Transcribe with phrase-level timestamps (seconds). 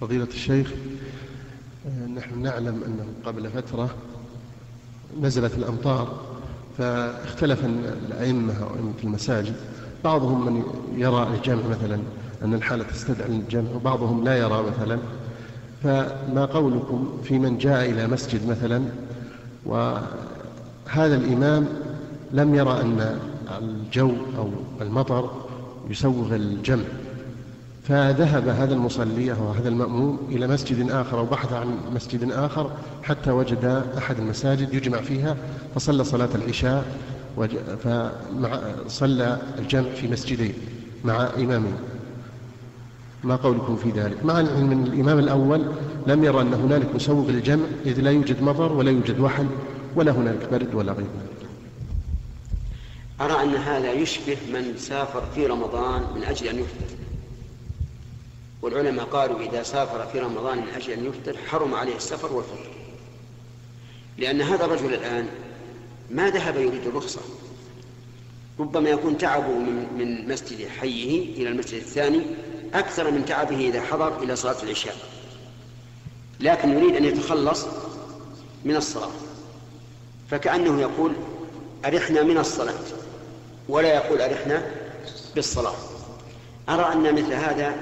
[0.00, 0.72] فضيلة الشيخ
[2.14, 3.90] نحن نعلم أنه قبل فترة
[5.20, 6.20] نزلت الأمطار
[6.78, 9.54] فاختلف الأئمة أو أئمة المساجد.
[10.04, 10.62] بعضهم من
[10.96, 11.98] يرى الجمع مثلا
[12.42, 14.98] أن الحالة تستدعي الجمع وبعضهم لا يرى مثلا.
[15.82, 18.82] فما قولكم في من جاء إلى مسجد مثلا؟
[19.66, 21.68] وهذا الإمام
[22.32, 23.18] لم يرى أن
[23.58, 25.30] الجو أو المطر
[25.90, 26.84] يسوغ الجمع.
[27.88, 32.70] فذهب هذا المصلي أو هذا المأموم إلى مسجد آخر أو بحث عن مسجد آخر
[33.02, 35.36] حتى وجد أحد المساجد يجمع فيها
[35.74, 36.84] فصلى صلاة العشاء
[37.84, 40.54] فصلى الجمع في مسجدين
[41.04, 41.74] مع إمامين
[43.24, 45.62] ما قولكم في ذلك؟ مع أن الإمام الأول
[46.06, 49.46] لم يرى أن هنالك مسوغ للجمع إذ لا يوجد مطر ولا يوجد وحل
[49.96, 51.48] ولا هنالك برد ولا غير ذلك
[53.20, 57.07] أرى أن هذا يشبه من سافر في رمضان من أجل أن يفطر
[58.62, 62.70] والعلماء قالوا إذا سافر في رمضان من أجل أن يفطر حرم عليه السفر والفطر.
[64.18, 65.28] لأن هذا الرجل الآن
[66.10, 67.20] ما ذهب يريد الرخصة.
[68.60, 72.22] ربما يكون تعبه من من مسجد حيه إلى المسجد الثاني
[72.74, 74.96] أكثر من تعبه إذا حضر إلى صلاة العشاء.
[76.40, 77.66] لكن يريد أن يتخلص
[78.64, 79.10] من الصلاة.
[80.30, 81.12] فكأنه يقول
[81.84, 82.78] أرحنا من الصلاة
[83.68, 84.70] ولا يقول أرحنا
[85.34, 85.74] بالصلاة.
[86.68, 87.76] أرى أن مثل هذا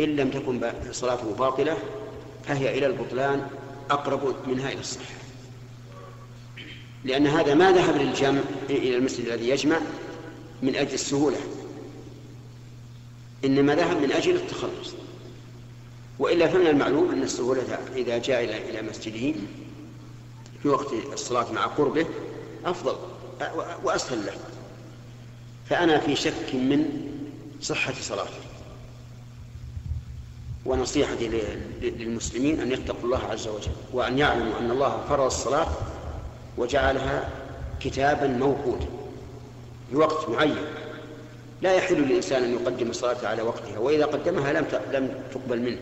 [0.00, 1.76] إن لم تكن صلاته باطلة
[2.44, 3.48] فهي إلى البطلان
[3.90, 5.14] أقرب منها إلى الصحة.
[7.04, 9.80] لأن هذا ما ذهب للجمع إلى المسجد الذي يجمع
[10.62, 11.38] من أجل السهولة.
[13.44, 14.94] إنما ذهب من أجل التخلص.
[16.18, 19.38] وإلا فمن المعلوم أن السهولة إذا جاء إلى مسجده
[20.62, 22.06] في وقت الصلاة مع قربه
[22.64, 22.96] أفضل
[23.84, 24.34] وأسهل له.
[25.70, 27.10] فأنا في شك من
[27.60, 28.55] صحة صلاته.
[30.66, 31.30] ونصيحتي
[31.82, 35.66] للمسلمين أن يتقوا الله عز وجل وأن يعلموا أن الله فرض الصلاة
[36.58, 37.28] وجعلها
[37.80, 38.86] كتابا موقوتا
[39.92, 40.56] بوقت معين.
[41.62, 45.78] لا يحل للإنسان أن يقدم الصلاة على وقتها وإذا قدمها لم لم تقبل منه.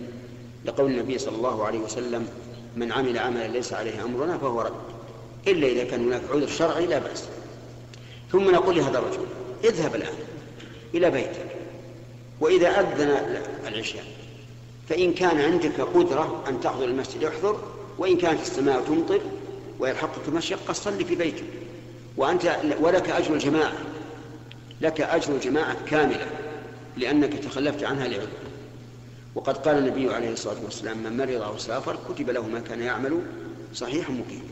[0.64, 2.28] لقول النبي صلى الله عليه وسلم
[2.76, 4.72] من عمل عملا ليس عليه أمرنا فهو رد.
[5.46, 7.24] إلا إذا كان هناك عذر شرعي لا بأس.
[8.32, 9.26] ثم نقول لهذا الرجل
[9.64, 10.14] اذهب الآن
[10.94, 11.46] إلى بيتك
[12.40, 14.04] وإذا أذن العشاء
[14.88, 17.60] فإن كان عندك قدرة أن تحضر المسجد احضر
[17.98, 19.20] وإن كانت السماء تمطر
[19.78, 21.44] ويلحقك مشقة صل في بيتك.
[22.16, 23.72] وأنت ولك أجر الجماعة.
[24.80, 26.26] لك أجر الجماعة كاملة
[26.96, 28.28] لأنك تخلفت عنها لعذر.
[29.34, 33.20] وقد قال النبي عليه الصلاة والسلام من مرض أو سافر كتب له ما كان يعمل
[33.74, 34.42] صحيح مقيم